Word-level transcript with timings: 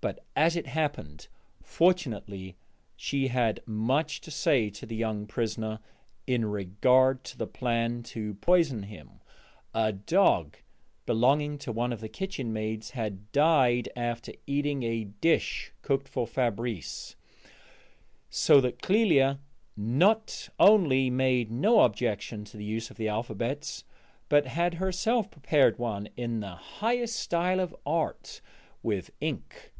But 0.00 0.20
as 0.36 0.54
it 0.54 0.68
happened, 0.68 1.26
fortunately, 1.60 2.56
she 2.96 3.26
had 3.28 3.60
much 3.66 4.20
to 4.20 4.30
say 4.30 4.70
to 4.70 4.86
the 4.86 4.94
young 4.94 5.26
prisoner 5.26 5.80
in 6.24 6.46
regard 6.46 7.24
to 7.24 7.36
the 7.36 7.48
plan 7.48 8.04
to 8.14 8.34
poison 8.34 8.84
him 8.84 9.18
(a 9.74 9.92
dog 9.92 10.56
belonging 11.04 11.58
to 11.58 11.72
one 11.72 11.92
of 11.92 12.00
the 12.00 12.08
kitchen 12.08 12.52
maids 12.52 12.90
had 12.90 13.32
died 13.32 13.88
after 13.96 14.32
eating 14.46 14.84
a 14.84 15.02
dish 15.02 15.72
cooked 15.82 16.06
for 16.06 16.28
Fabrice), 16.28 17.16
so 18.30 18.60
that 18.60 18.78
Clélia 18.80 19.40
not 19.76 20.48
only 20.60 21.10
made 21.10 21.50
no 21.50 21.80
objection 21.80 22.44
to 22.44 22.56
the 22.56 22.64
use 22.64 22.88
of 22.88 22.98
the 22.98 23.08
alphabets, 23.08 23.82
but 24.28 24.46
had 24.46 24.74
herself 24.74 25.28
prepared 25.28 25.76
one 25.80 26.08
in 26.16 26.38
the 26.38 26.54
highest 26.54 27.16
style 27.16 27.58
of 27.58 27.74
art 27.84 28.40
with 28.84 29.10
ink. 29.20 29.72